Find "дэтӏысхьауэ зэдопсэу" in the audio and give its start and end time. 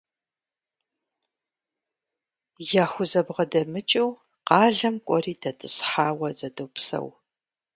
5.41-7.07